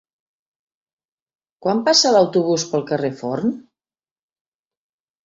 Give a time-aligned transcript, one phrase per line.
[1.65, 3.53] Quan passa l'autobús pel carrer Forn?